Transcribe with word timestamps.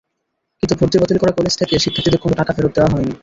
কিন্তু 0.63 0.73
ভর্তি 0.79 0.97
বাতিল 0.97 1.17
করা 1.19 1.37
কলেজ 1.37 1.53
থেকে 1.57 1.73
শিক্ষার্থীদের 1.83 2.23
কোনো 2.23 2.33
টাকা 2.39 2.51
ফেরত 2.55 2.71
দেওয়া 2.75 2.91
হয়নি। 2.93 3.13